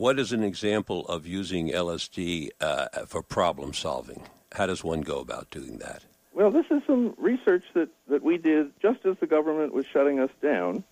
[0.00, 4.22] what is an example of using LSD uh, for problem solving?
[4.50, 6.04] How does one go about doing that?
[6.32, 10.18] Well, this is some research that, that we did just as the government was shutting
[10.18, 10.84] us down.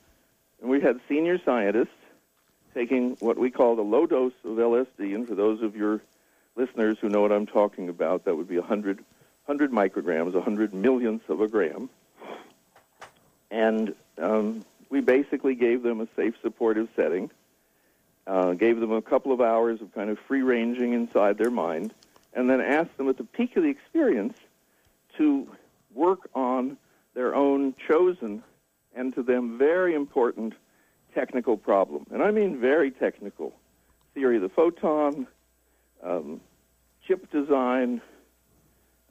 [0.60, 1.88] And we had senior scientists
[2.74, 5.14] taking what we call the low dose of LSD.
[5.14, 6.02] And for those of your
[6.54, 8.98] listeners who know what I'm talking about, that would be 100,
[9.46, 11.88] 100 micrograms, 100 millionths of a gram.
[13.50, 17.30] And um, we basically gave them a safe, supportive setting,
[18.29, 21.95] uh, gave them a couple of hours of kind of free ranging inside their mind,
[22.34, 24.36] and then asked them at the peak of the experience
[25.16, 25.48] to
[25.95, 26.77] work on
[27.14, 28.42] their own chosen
[28.95, 30.52] and to them very important
[31.14, 32.06] technical problem.
[32.12, 33.55] And I mean very technical.
[34.14, 35.27] Theory of the photon,
[36.02, 36.41] um,
[37.06, 38.02] chip design,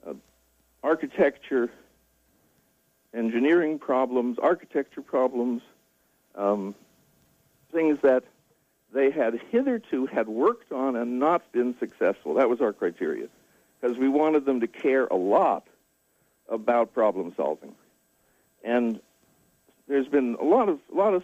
[0.08, 0.14] uh,
[0.84, 1.72] architecture,
[3.14, 5.64] engineering problems, architecture problems,
[6.36, 6.76] um,
[7.72, 8.24] things that
[8.94, 12.36] they had hitherto had worked on and not been successful.
[12.36, 13.28] That was our criteria,
[13.80, 15.68] because we wanted them to care a lot
[16.50, 17.76] about problem solving.
[18.64, 19.00] And
[19.88, 21.24] there's been a lot of a lot of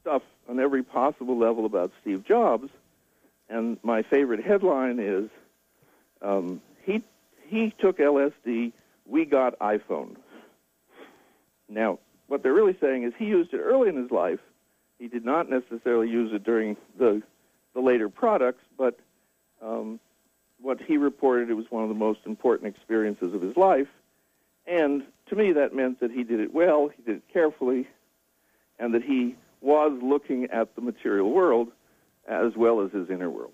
[0.00, 2.68] stuff on every possible level about Steve Jobs,
[3.48, 5.30] and my favorite headline is
[6.22, 7.02] um, he
[7.46, 8.72] he took LSD,
[9.06, 10.16] we got iPhone.
[11.68, 14.40] Now, what they're really saying is he used it early in his life.
[15.04, 17.20] He did not necessarily use it during the
[17.74, 18.98] the later products, but
[19.60, 20.00] um,
[20.62, 23.88] what he reported it was one of the most important experiences of his life.
[24.66, 27.86] And to me, that meant that he did it well, he did it carefully,
[28.78, 31.68] and that he was looking at the material world
[32.26, 33.52] as well as his inner world.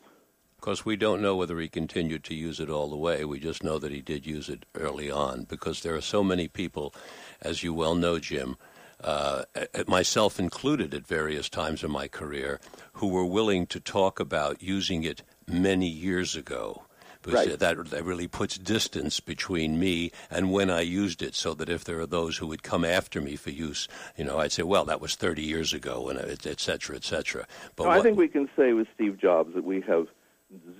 [0.57, 3.25] Of course, we don't know whether he continued to use it all the way.
[3.25, 6.47] We just know that he did use it early on because there are so many
[6.47, 6.95] people,
[7.43, 8.57] as you well know, Jim,
[9.03, 9.45] uh,
[9.87, 12.61] myself included at various times in my career,
[12.95, 16.83] who were willing to talk about using it many years ago
[17.23, 17.59] because right.
[17.59, 21.35] that, that really puts distance between me and when I used it.
[21.35, 24.39] So that if there are those who would come after me for use, you know,
[24.39, 27.47] I'd say, well, that was 30 years ago, and et cetera, et cetera.
[27.77, 30.07] But no, I think we can say with Steve Jobs that we have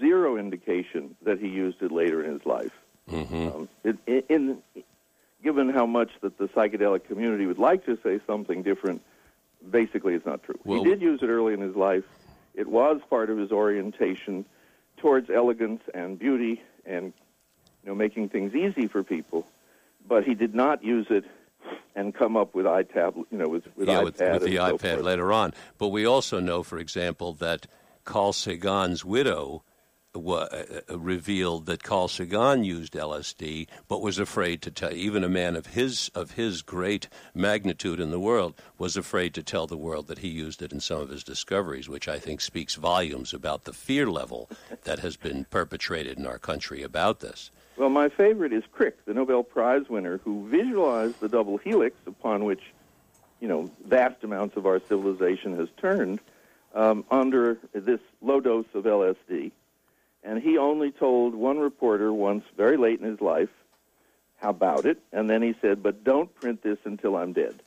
[0.01, 2.73] zero indication that he used it later in his life.
[3.11, 3.49] Mm-hmm.
[3.49, 4.59] Um, it, in,
[5.51, 9.03] given how much that the psychedelic community would like to say something different,
[9.69, 10.55] basically it's not true.
[10.65, 12.05] Well, he did use it early in his life.
[12.55, 14.45] It was part of his orientation
[14.99, 17.13] towards elegance and beauty and
[17.83, 19.45] you know making things easy for people,
[20.07, 21.25] but he did not use it
[21.97, 24.77] and come up with iTab, you know, with, with yeah, iPad with, with the so
[24.77, 25.03] iPad forth.
[25.03, 25.53] later on.
[25.79, 27.67] But we also know, for example, that
[28.05, 29.65] Carl Sagan's widow
[30.15, 34.93] revealed that Carl Sagan used LSD, but was afraid to tell.
[34.93, 39.43] Even a man of his of his great magnitude in the world was afraid to
[39.43, 42.41] tell the world that he used it in some of his discoveries, which I think
[42.41, 44.51] speaks volumes about the fear level
[44.85, 47.51] that has been perpetrated in our country about this.
[47.77, 52.45] Well, my favorite is Crick, the Nobel Prize winner, who visualized the double helix upon
[52.45, 52.73] which,
[53.41, 56.21] you know, vast amounts of our civilization has turned
[56.75, 59.53] um, under this low dose of LSD
[60.23, 63.49] and he only told one reporter once, very late in his life,
[64.37, 67.63] how about it, and then he said, "But don't print this until I'm dead."